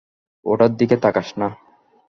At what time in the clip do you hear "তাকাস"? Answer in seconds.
1.03-1.27